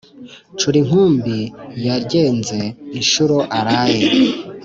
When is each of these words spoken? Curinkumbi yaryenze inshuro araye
Curinkumbi 0.59 1.37
yaryenze 1.85 2.59
inshuro 2.99 3.37
araye 3.57 4.01